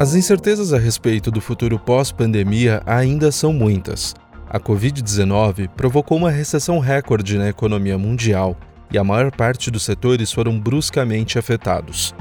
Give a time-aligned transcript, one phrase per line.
[0.00, 4.14] As incertezas a respeito do futuro pós-pandemia ainda são muitas.
[4.48, 8.56] A Covid-19 provocou uma recessão recorde na economia mundial
[8.90, 12.14] e a maior parte dos setores foram bruscamente afetados.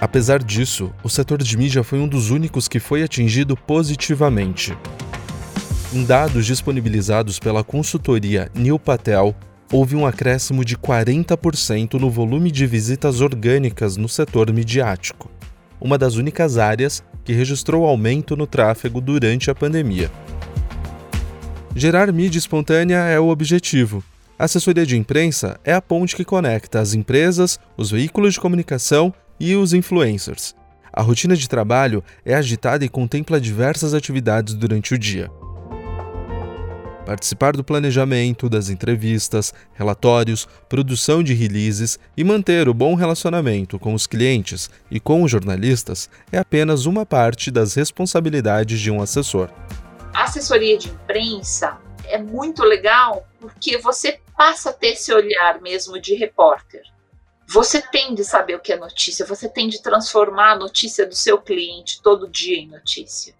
[0.00, 4.76] Apesar disso, o setor de mídia foi um dos únicos que foi atingido positivamente.
[5.92, 9.36] Em dados disponibilizados pela consultoria Neil Patel,
[9.70, 15.30] houve um acréscimo de 40% no volume de visitas orgânicas no setor midiático,
[15.80, 20.10] uma das únicas áreas que registrou aumento no tráfego durante a pandemia.
[21.74, 24.02] Gerar mídia espontânea é o objetivo.
[24.38, 29.12] A assessoria de imprensa é a ponte que conecta as empresas, os veículos de comunicação
[29.38, 30.54] e os influencers.
[30.92, 35.30] A rotina de trabalho é agitada e contempla diversas atividades durante o dia.
[37.06, 43.94] Participar do planejamento, das entrevistas, relatórios, produção de releases e manter o bom relacionamento com
[43.94, 49.48] os clientes e com os jornalistas é apenas uma parte das responsabilidades de um assessor.
[50.12, 56.00] A assessoria de imprensa é muito legal porque você passa a ter esse olhar mesmo
[56.00, 56.82] de repórter.
[57.48, 61.14] Você tem de saber o que é notícia, você tem de transformar a notícia do
[61.14, 63.32] seu cliente todo dia em notícia.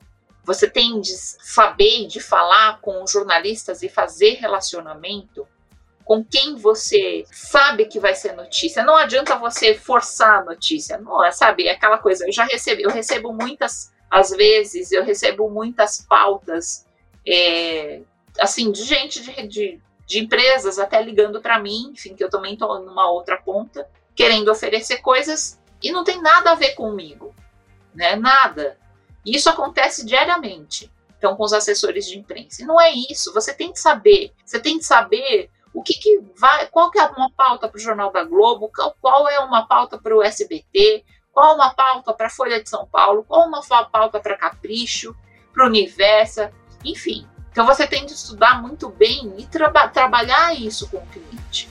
[0.47, 5.47] Você tem de saber de falar com jornalistas e fazer relacionamento
[6.05, 8.85] com quem você sabe que vai ser notícia.
[8.85, 11.67] Não adianta você forçar a notícia, não é, sabe?
[11.67, 12.27] É aquela coisa.
[12.27, 16.87] Eu já recebi, eu recebo muitas, às vezes, eu recebo muitas pautas,
[17.27, 18.03] é,
[18.39, 22.55] assim, de gente de, de de empresas até ligando para mim, enfim, que eu também
[22.55, 27.35] estou numa outra ponta, querendo oferecer coisas e não tem nada a ver comigo,
[27.93, 28.15] né?
[28.15, 28.79] Nada.
[29.27, 30.91] E isso acontece diariamente.
[31.19, 32.63] Então, com os assessores de imprensa.
[32.63, 33.35] E não é isso.
[33.35, 34.33] Você tem que saber.
[34.45, 37.81] Você tem que saber o que, que vai, qual que é uma pauta para o
[37.81, 42.31] Jornal da Globo, qual, é uma pauta para o SBT, qual uma pauta para a
[42.31, 45.15] Folha de São Paulo, qual uma pauta para Capricho,
[45.53, 46.51] para o Universa,
[46.83, 47.29] enfim.
[47.53, 51.69] Então você tem que estudar muito bem e traba trabalhar isso com o cliente.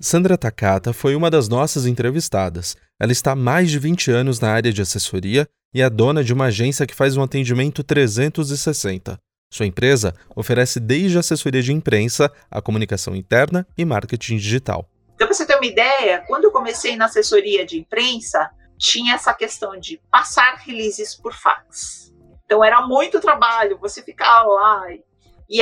[0.00, 2.76] Sandra Takata foi uma das nossas entrevistadas.
[3.00, 6.32] Ela está há mais de 20 anos na área de assessoria e é dona de
[6.32, 9.18] uma agência que faz um atendimento 360.
[9.52, 14.88] Sua empresa oferece desde assessoria de imprensa a comunicação interna e marketing digital.
[15.16, 18.48] Então, para você ter uma ideia, quando eu comecei na assessoria de imprensa,
[18.78, 22.14] tinha essa questão de passar releases por fax.
[22.44, 25.02] Então era muito trabalho você ficar lá e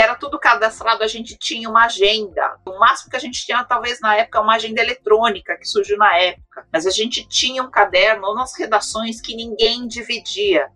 [0.00, 2.58] era tudo cadastrado, a gente tinha uma agenda.
[2.66, 6.16] O máximo que a gente tinha, talvez na época, uma agenda eletrônica que surgiu na
[6.16, 6.66] época.
[6.72, 10.68] Mas a gente tinha um caderno nas redações que ninguém dividia.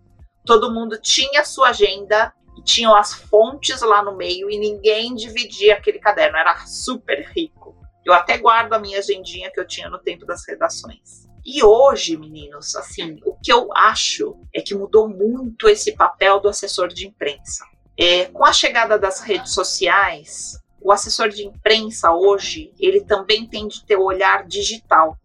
[0.47, 5.15] Todo mundo tinha a sua agenda e tinham as fontes lá no meio e ninguém
[5.15, 6.39] dividia aquele caderno.
[6.39, 7.77] Era super rico.
[8.05, 11.29] Eu até guardo a minha agendinha que eu tinha no tempo das redações.
[11.45, 16.49] E hoje, meninos, assim, o que eu acho é que mudou muito esse papel do
[16.49, 17.65] assessor de imprensa.
[17.99, 23.69] É, com a chegada das redes sociais, o assessor de imprensa hoje, ele também tem
[23.69, 25.17] de ter o olhar digital.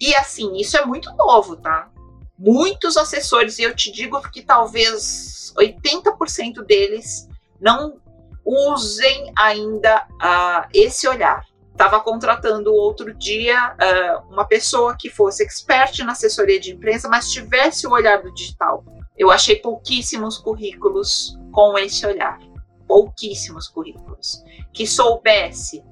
[0.00, 1.90] E assim, isso é muito novo, tá?
[2.38, 7.28] Muitos assessores, e eu te digo que talvez 80% deles
[7.60, 7.98] não
[8.44, 11.44] usem ainda uh, esse olhar
[11.76, 17.30] estava contratando outro dia uh, uma pessoa que fosse expert na assessoria de imprensa, mas
[17.30, 18.82] tivesse o olhar do digital.
[19.16, 22.38] Eu achei pouquíssimos currículos com esse olhar.
[22.86, 24.42] Pouquíssimos currículos.
[24.72, 25.82] Que soubesse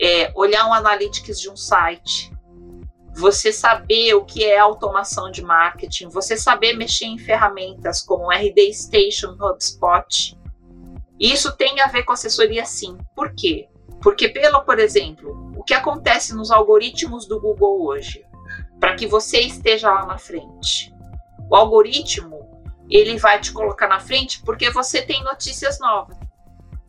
[0.00, 2.32] é, olhar um analytics de um site,
[3.14, 8.72] você saber o que é automação de marketing, você saber mexer em ferramentas como RD
[8.72, 10.38] Station, HubSpot.
[11.20, 12.98] Isso tem a ver com assessoria sim.
[13.14, 13.68] Por quê?
[14.00, 18.24] Porque, pelo, por exemplo, o que acontece nos algoritmos do Google hoje,
[18.80, 20.92] para que você esteja lá na frente?
[21.48, 22.41] O algoritmo
[22.96, 26.16] ele vai te colocar na frente porque você tem notícias novas.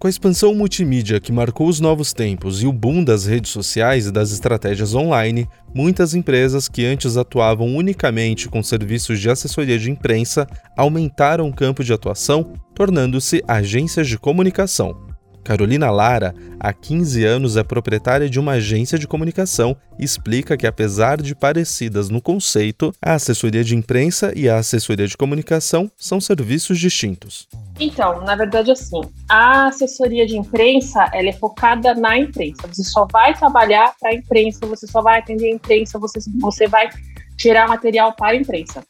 [0.04, 4.06] Com a expansão multimídia que marcou os novos tempos e o boom das redes sociais
[4.06, 9.90] e das estratégias online, muitas empresas que antes atuavam unicamente com serviços de assessoria de
[9.90, 10.46] imprensa
[10.76, 15.13] aumentaram o campo de atuação, tornando-se agências de comunicação.
[15.44, 21.22] Carolina Lara, há 15 anos, é proprietária de uma agência de comunicação explica que, apesar
[21.22, 26.80] de parecidas no conceito, a assessoria de imprensa e a assessoria de comunicação são serviços
[26.80, 27.48] distintos.
[27.80, 32.68] Então, na verdade, assim, a assessoria de imprensa ela é focada na imprensa.
[32.68, 36.68] Você só vai trabalhar para a imprensa, você só vai atender a imprensa, você, você
[36.68, 36.90] vai
[37.38, 38.84] gerar material para a imprensa.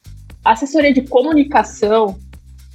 [0.45, 2.17] A assessoria de comunicação,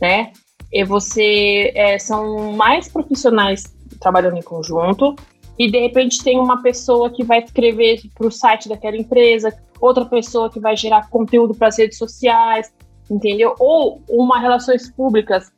[0.00, 0.32] né,
[0.72, 3.64] e você é, são mais profissionais
[4.00, 5.16] trabalhando em conjunto
[5.58, 10.04] e de repente tem uma pessoa que vai escrever para o site daquela empresa, outra
[10.04, 12.72] pessoa que vai gerar conteúdo para as redes sociais.
[13.10, 13.54] entendeu?
[13.58, 15.50] Ou uma relações públicas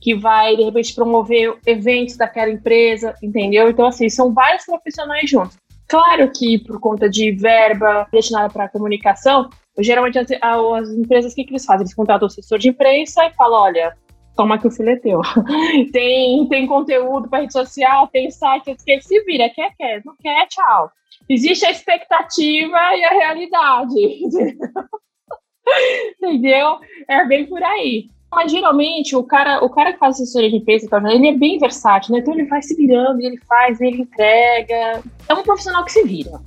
[0.00, 3.68] que vai, de repente, promover eventos daquela empresa, entendeu?
[3.68, 5.56] Então, assim, são vários profissionais juntos.
[5.88, 9.48] Claro que por conta de verba destinada para comunicação,
[9.78, 11.84] geralmente as, as empresas, o que, que eles fazem?
[11.84, 13.96] Eles contratam o assessor de imprensa e falam, olha,
[14.38, 15.20] toma que o filho é teu.
[15.92, 20.46] tem, tem conteúdo para rede social, tem site, que se vira, quer, quer, não quer,
[20.46, 20.92] tchau.
[21.28, 23.98] Existe a expectativa e a realidade,
[26.22, 26.78] entendeu?
[27.08, 28.10] É bem por aí.
[28.30, 32.14] Mas geralmente o cara, o cara que faz assessoria de empresa, ele é bem versátil,
[32.14, 32.20] né?
[32.20, 35.02] Então ele vai se virando, ele faz, ele entrega.
[35.28, 36.40] É um profissional que se vira.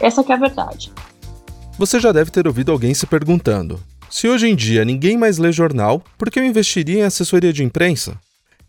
[0.00, 0.90] Essa é a verdade.
[1.78, 3.78] Você já deve ter ouvido alguém se perguntando:
[4.10, 7.64] se hoje em dia ninguém mais lê jornal, por que eu investiria em assessoria de
[7.64, 8.18] imprensa?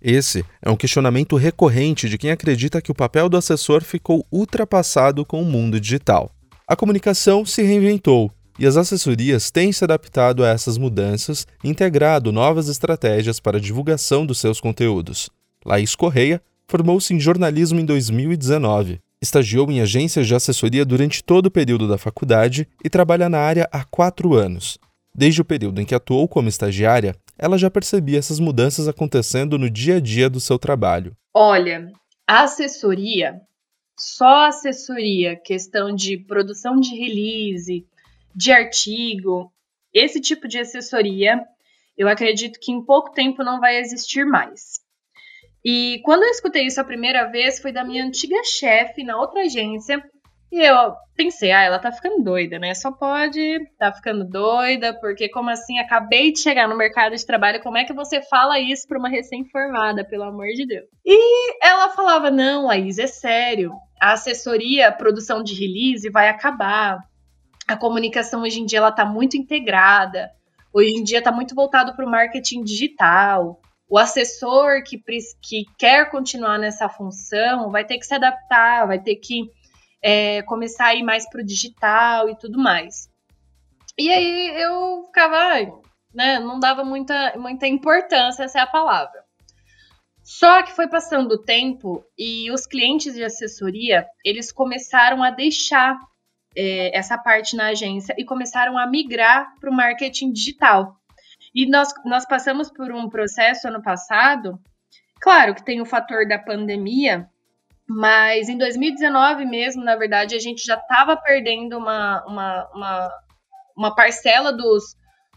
[0.02, 5.26] Esse é um questionamento recorrente de quem acredita que o papel do assessor ficou ultrapassado
[5.26, 6.32] com o mundo digital.
[6.68, 12.68] A comunicação se reinventou e as assessorias têm se adaptado a essas mudanças integrado novas
[12.68, 15.30] estratégias para a divulgação dos seus conteúdos.
[15.66, 21.52] Laís Correia formou-se em jornalismo em 2019, estagiou em agências de assessoria durante todo o
[21.52, 24.78] período da faculdade e trabalha na área há quatro anos.
[25.18, 29.68] Desde o período em que atuou como estagiária, ela já percebia essas mudanças acontecendo no
[29.68, 31.18] dia a dia do seu trabalho.
[31.34, 31.92] Olha,
[32.28, 33.42] assessoria,
[33.98, 37.84] só assessoria, questão de produção de release,
[38.36, 39.52] de artigo,
[39.92, 41.44] esse tipo de assessoria,
[41.98, 44.80] eu acredito que em pouco tempo não vai existir mais.
[45.66, 49.42] E quando eu escutei isso a primeira vez, foi da minha antiga chefe na outra
[49.42, 50.00] agência.
[50.52, 52.74] E eu pensei, ah, ela tá ficando doida, né?
[52.74, 57.62] Só pode tá ficando doida, porque como assim, acabei de chegar no mercado de trabalho,
[57.62, 60.86] como é que você fala isso para uma recém-formada, pelo amor de Deus?
[61.06, 67.00] E ela falava, não, Laís, é sério, a assessoria, a produção de release vai acabar,
[67.68, 70.32] a comunicação hoje em dia ela está muito integrada.
[70.74, 73.60] Hoje em dia está muito voltado para o marketing digital.
[73.90, 75.02] O assessor que,
[75.42, 79.52] que quer continuar nessa função vai ter que se adaptar, vai ter que
[80.02, 83.10] é, começar a ir mais para o digital e tudo mais.
[83.98, 85.82] E aí eu ficava,
[86.14, 89.26] né, não dava muita, muita importância, essa é a palavra.
[90.24, 95.98] Só que foi passando o tempo e os clientes de assessoria, eles começaram a deixar
[96.56, 100.98] é, essa parte na agência e começaram a migrar para o marketing digital.
[101.56, 104.60] E nós, nós passamos por um processo ano passado,
[105.22, 107.30] claro que tem o fator da pandemia,
[107.88, 113.10] mas em 2019 mesmo, na verdade, a gente já estava perdendo uma, uma, uma,
[113.78, 114.96] uma, parcela dos,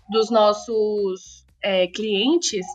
[0.09, 2.67] dos nossos é, clientes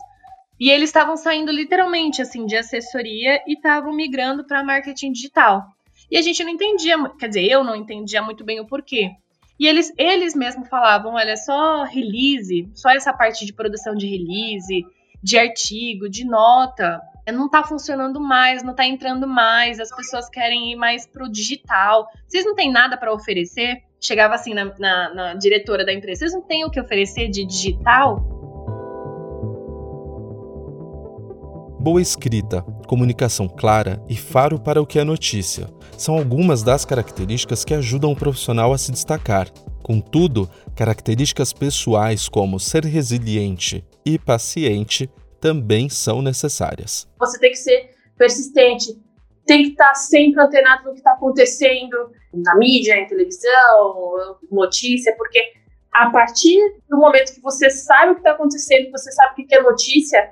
[0.58, 5.66] e eles estavam saindo literalmente assim de assessoria e estavam migrando para marketing digital.
[6.10, 9.10] E a gente não entendia, quer dizer, eu não entendia muito bem o porquê.
[9.58, 14.84] E eles, eles mesmos falavam: olha, só release, só essa parte de produção de release,
[15.22, 17.00] de artigo, de nota,
[17.32, 22.08] não tá funcionando mais, não tá entrando mais, as pessoas querem ir mais pro digital.
[22.28, 23.82] Vocês não têm nada para oferecer?
[24.00, 27.44] Chegava assim na, na, na diretora da empresa: vocês não têm o que oferecer de
[27.44, 28.20] digital?
[31.80, 37.64] Boa escrita, comunicação clara e faro para o que é notícia são algumas das características
[37.64, 39.48] que ajudam o profissional a se destacar.
[39.82, 45.08] Contudo, características pessoais como ser resiliente e paciente
[45.40, 47.08] também são necessárias.
[47.18, 49.00] Você tem que ser persistente,
[49.46, 55.40] tem que estar sempre antenado no que está acontecendo na mídia, em televisão, notícia, porque
[55.92, 59.54] a partir do momento que você sabe o que está acontecendo, você sabe o que
[59.54, 60.30] é notícia,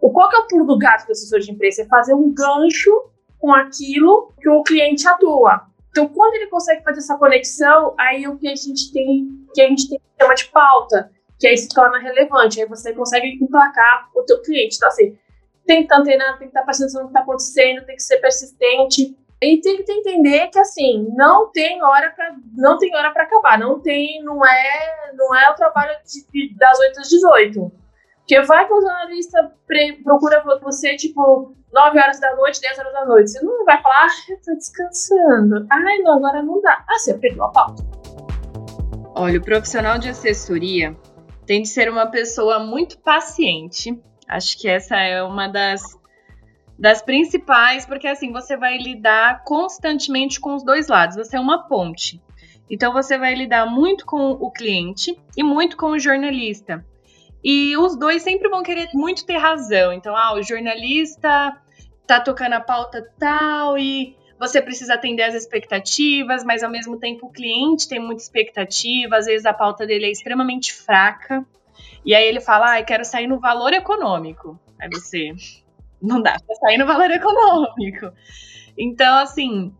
[0.00, 1.82] o qual que é o pulo do gato do assessor de imprensa?
[1.82, 5.62] É fazer um gancho com aquilo que o cliente atua.
[5.90, 9.62] Então, quando ele consegue fazer essa conexão, aí é o que a gente tem, que
[9.62, 12.60] a gente tem que chama de pauta, que aí se torna relevante.
[12.60, 14.76] Aí você consegue emplacar o teu cliente.
[14.76, 15.16] Então, assim,
[15.66, 18.02] tem que estar antenado, tem que estar prestando atenção no que está acontecendo, tem que
[18.02, 19.16] ser persistente.
[19.40, 23.56] E tem que entender que assim, não tem hora para não tem hora para acabar,
[23.56, 27.72] não tem, não é, não é o trabalho de, das 8 às 18
[28.28, 29.50] porque vai que o jornalista
[30.04, 33.30] procura você, tipo, 9 horas da noite, 10 horas da noite.
[33.30, 35.66] Você não vai falar, ah, eu descansando.
[35.70, 36.84] Ai, não, agora não dá.
[36.86, 37.82] Ah, você perdeu a pauta.
[39.14, 40.94] Olha, o profissional de assessoria
[41.48, 43.98] tem de ser uma pessoa muito paciente.
[44.28, 45.80] Acho que essa é uma das,
[46.78, 51.16] das principais, porque assim, você vai lidar constantemente com os dois lados.
[51.16, 52.20] Você é uma ponte.
[52.68, 56.84] Então, você vai lidar muito com o cliente e muito com o jornalista.
[57.42, 59.90] E os dois sempre vão querer muito ter razão.
[59.94, 61.56] Então, ah, o jornalista
[62.06, 67.26] tá tocando a pauta tal e você precisa atender as expectativas, mas ao mesmo tempo
[67.26, 71.44] o cliente tem muita expectativa, às vezes a pauta dele é extremamente fraca.
[72.04, 74.58] E aí ele fala, ah, eu quero sair no valor econômico.
[74.80, 75.32] Aí você,
[76.00, 78.12] não dá pra sair no valor econômico.
[78.76, 79.74] Então, assim,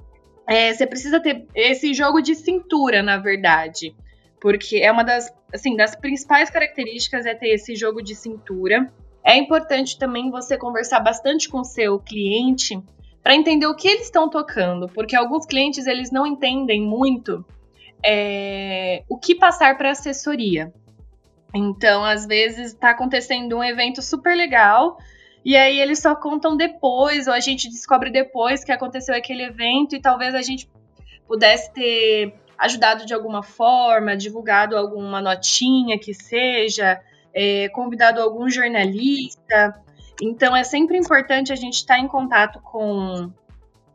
[0.46, 3.94] é, você precisa ter esse jogo de cintura, na verdade.
[4.40, 8.92] Porque é uma das, assim, das principais características é ter esse jogo de cintura.
[9.24, 12.82] É importante também você conversar bastante com o seu cliente
[13.28, 17.44] para entender o que eles estão tocando, porque alguns clientes eles não entendem muito
[18.02, 20.72] é, o que passar para assessoria.
[21.54, 24.96] Então, às vezes está acontecendo um evento super legal
[25.44, 29.94] e aí eles só contam depois, ou a gente descobre depois que aconteceu aquele evento
[29.94, 30.66] e talvez a gente
[31.26, 36.98] pudesse ter ajudado de alguma forma, divulgado alguma notinha que seja,
[37.34, 39.78] é, convidado algum jornalista.
[40.20, 43.30] Então é sempre importante a gente estar tá em contato com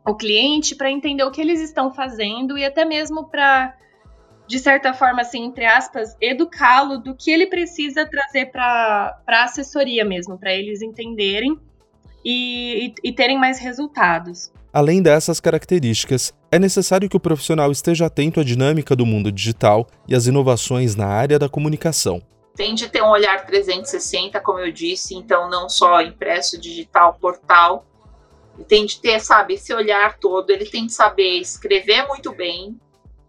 [0.06, 3.74] o cliente para entender o que eles estão fazendo e até mesmo para,
[4.46, 10.04] de certa forma, assim, entre aspas, educá-lo do que ele precisa trazer para a assessoria
[10.04, 11.58] mesmo, para eles entenderem
[12.24, 14.52] e, e, e terem mais resultados.
[14.72, 19.86] Além dessas características, é necessário que o profissional esteja atento à dinâmica do mundo digital
[20.08, 22.20] e às inovações na área da comunicação.
[22.54, 27.84] Tem de ter um olhar 360, como eu disse, então não só impresso, digital, portal.
[28.68, 30.50] Tem de ter, sabe, esse olhar todo.
[30.50, 32.78] Ele tem de saber escrever muito bem,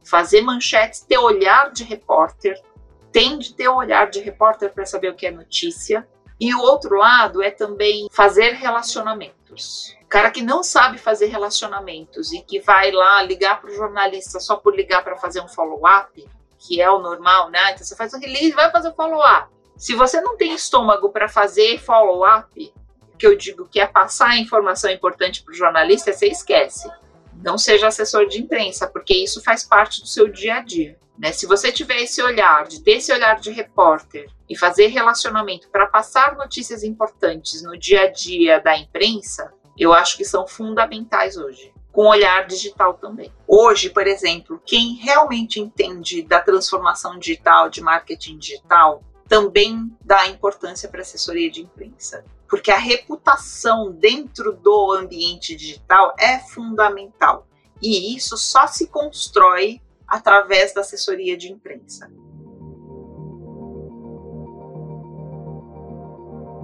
[0.04, 2.62] fazer manchetes, ter olhar de repórter.
[3.12, 6.08] Tem de ter olhar de repórter para saber o que é notícia.
[6.40, 9.96] E o outro lado é também fazer relacionamentos.
[10.04, 14.40] O cara que não sabe fazer relacionamentos e que vai lá ligar para o jornalista
[14.40, 16.28] só por ligar para fazer um follow-up,
[16.66, 17.72] que é o normal, né?
[17.72, 19.54] Então você faz um release vai fazer o follow-up.
[19.78, 22.74] Se você não tem estômago para fazer follow-up,
[23.18, 26.90] que eu digo que é passar informação importante para o jornalista, você esquece.
[27.44, 30.98] Não seja assessor de imprensa, porque isso faz parte do seu dia a dia.
[31.18, 31.32] Né?
[31.32, 35.88] Se você tiver esse olhar, de ter esse olhar de repórter e fazer relacionamento para
[35.88, 41.75] passar notícias importantes no dia a dia da imprensa, eu acho que são fundamentais hoje
[41.96, 43.32] com olhar digital também.
[43.48, 50.90] Hoje, por exemplo, quem realmente entende da transformação digital, de marketing digital, também dá importância
[50.90, 57.48] para assessoria de imprensa, porque a reputação dentro do ambiente digital é fundamental
[57.82, 62.12] e isso só se constrói através da assessoria de imprensa.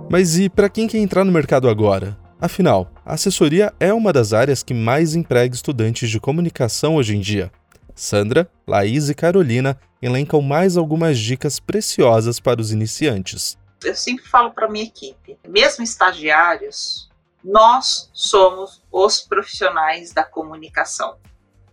[0.09, 2.19] Mas e para quem quer entrar no mercado agora?
[2.37, 7.51] Afinal, assessoria é uma das áreas que mais emprega estudantes de comunicação hoje em dia.
[7.93, 13.57] Sandra, Laís e Carolina elencam mais algumas dicas preciosas para os iniciantes.
[13.83, 17.09] Eu sempre falo para minha equipe, mesmo estagiários,
[17.43, 21.17] nós somos os profissionais da comunicação.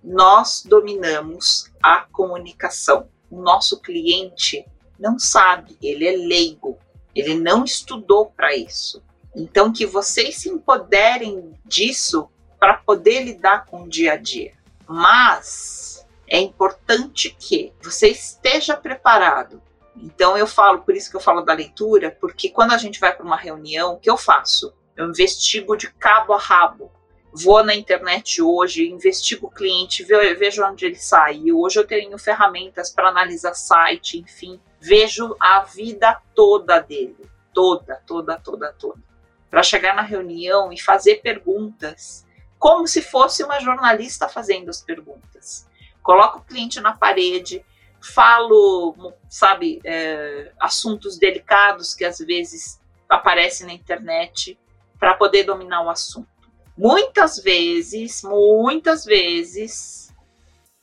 [0.02, 3.09] Nós dominamos a comunicação.
[3.30, 4.66] O nosso cliente
[4.99, 6.78] não sabe, ele é leigo,
[7.14, 9.00] ele não estudou para isso.
[9.38, 12.28] Então, que vocês se empoderem disso
[12.59, 14.52] para poder lidar com o dia a dia.
[14.85, 19.62] Mas é importante que você esteja preparado.
[19.97, 23.14] Então, eu falo, por isso que eu falo da leitura, porque quando a gente vai
[23.14, 24.75] para uma reunião, o que eu faço?
[24.97, 26.90] Eu investigo de cabo a rabo.
[27.33, 31.61] Vou na internet hoje, investigo o cliente, vejo onde ele saiu.
[31.61, 37.28] Hoje eu tenho ferramentas para analisar site, enfim, vejo a vida toda dele.
[37.54, 39.08] Toda, toda, toda, toda
[39.50, 42.26] para chegar na reunião e fazer perguntas,
[42.59, 45.67] como se fosse uma jornalista fazendo as perguntas.
[46.02, 47.64] Coloco o cliente na parede,
[48.00, 54.59] falo, sabe, é, assuntos delicados que às vezes aparecem na internet
[54.99, 56.28] para poder dominar o assunto.
[56.76, 60.14] Muitas vezes, muitas vezes,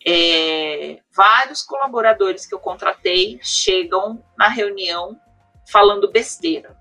[0.05, 5.19] é, vários colaboradores que eu contratei chegam na reunião
[5.71, 6.75] falando besteira,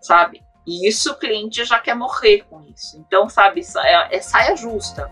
[0.00, 0.42] sabe?
[0.66, 2.98] E isso o cliente já quer morrer com isso.
[2.98, 5.10] Então, sabe, é, é saia justa.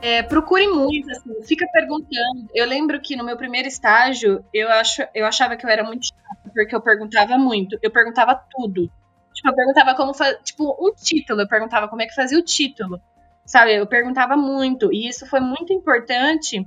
[0.00, 2.46] É, procure muito, assim, fica perguntando.
[2.54, 6.06] Eu lembro que no meu primeiro estágio, eu, acho, eu achava que eu era muito
[6.06, 7.78] chata, porque eu perguntava muito.
[7.82, 8.90] Eu perguntava tudo.
[9.32, 10.38] Tipo, eu perguntava como fazer.
[10.42, 11.40] Tipo, um título.
[11.40, 13.00] Eu perguntava como é que fazia o título.
[13.46, 13.74] Sabe?
[13.76, 14.92] Eu perguntava muito.
[14.92, 16.66] E isso foi muito importante,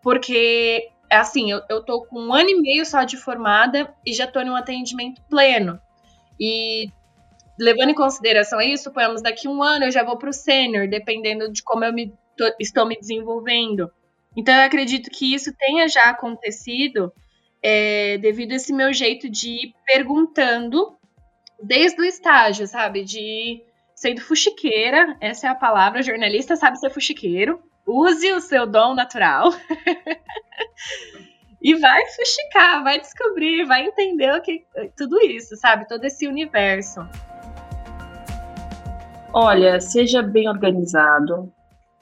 [0.00, 4.26] porque, assim, eu, eu tô com um ano e meio só de formada e já
[4.26, 5.80] tô em um atendimento pleno.
[6.38, 6.90] E
[7.58, 11.50] levando em consideração isso, suponhamos daqui um ano eu já vou para o sênior, dependendo
[11.52, 13.90] de como eu me, tô, estou me desenvolvendo.
[14.36, 17.12] Então eu acredito que isso tenha já acontecido
[17.62, 20.96] é, devido a esse meu jeito de ir perguntando
[21.62, 23.04] desde o estágio, sabe?
[23.04, 23.62] De
[23.94, 29.50] sendo fuxiqueira, essa é a palavra, jornalista sabe ser fuxiqueiro, use o seu dom natural.
[31.62, 34.64] e vai fuxicar, vai descobrir, vai entender o que
[34.96, 35.86] tudo isso, sabe?
[35.86, 37.06] Todo esse universo.
[39.32, 41.50] Olha, seja bem organizado.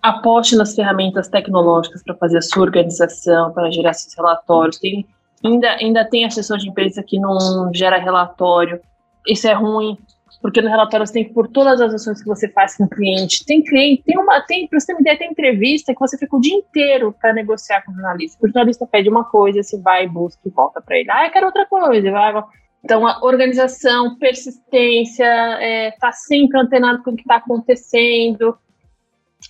[0.03, 4.79] Aposte nas ferramentas tecnológicas para fazer a sua organização, para gerar seus relatórios.
[4.79, 5.07] Tem,
[5.45, 8.81] ainda, ainda tem assessor de empresa que não gera relatório.
[9.27, 9.99] Isso é ruim
[10.41, 12.89] porque no relatório você tem que pôr todas as ações que você faz com o
[12.89, 13.45] cliente.
[13.45, 16.37] Tem cliente, tem uma, tem, para você ter uma ideia, tem entrevista que você fica
[16.37, 18.39] o dia inteiro para negociar com o jornalista.
[18.43, 21.11] O jornalista pede uma coisa, você vai, busca e volta para ele.
[21.11, 22.43] Ah, eu quero outra coisa, vai, vai.
[22.83, 28.57] Então, a organização, persistência, é, tá sempre antenado com o que está acontecendo.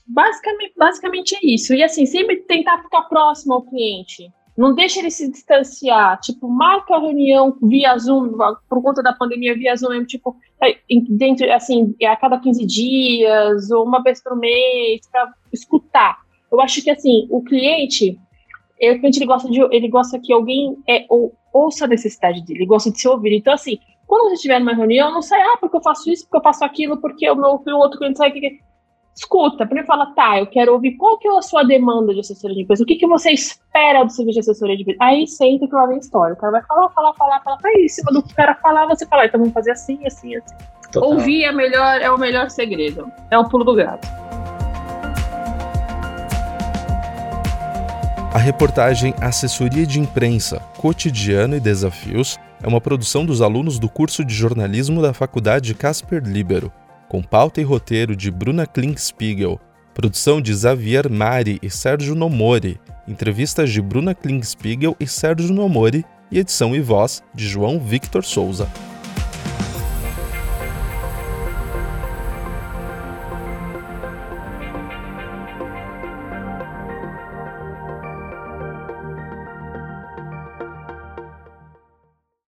[0.06, 1.72] Basicamente, basicamente é isso.
[1.72, 4.28] E assim, sempre tentar ficar próximo ao cliente.
[4.60, 6.20] Não deixa ele se distanciar.
[6.20, 8.36] Tipo, marca a reunião via Zoom,
[8.68, 10.76] por conta da pandemia via Zoom, mesmo, tipo, é,
[11.08, 16.18] dentro, assim, é a cada 15 dias, ou uma vez por mês, para escutar.
[16.52, 18.20] Eu acho que, assim, o cliente,
[18.82, 22.58] o cliente ele gosta, de, ele gosta que alguém é, ou, ouça a necessidade dele,
[22.58, 23.34] ele gosta de se ouvir.
[23.34, 26.36] Então, assim, quando você estiver numa reunião, não sai, ah, porque eu faço isso, porque
[26.36, 28.60] eu faço aquilo, porque o meu o outro cliente que
[29.14, 32.56] escuta, primeiro fala, tá, eu quero ouvir qual que é a sua demanda de assessoria
[32.56, 34.98] de empresa, o que, que você espera do serviço de assessoria de empresa.
[35.02, 36.34] Aí senta que lá vem história.
[36.34, 38.86] O cara vai falar, falar, falar, falar, aí em cima do que o cara falar,
[38.86, 40.54] você fala, então vamos fazer assim, assim, assim.
[40.92, 41.08] Total.
[41.08, 44.08] Ouvir é, melhor, é o melhor segredo, é o pulo do gato.
[48.32, 54.24] A reportagem Assessoria de Imprensa, Cotidiano e Desafios é uma produção dos alunos do curso
[54.24, 56.72] de jornalismo da Faculdade Casper Libero
[57.10, 59.58] com pauta e roteiro de Bruna Klinkspiegel,
[59.92, 66.38] produção de Xavier Mari e Sérgio Nomori, entrevistas de Bruna Klinkspiegel e Sérgio Nomori e
[66.38, 68.68] edição e voz de João Victor Souza.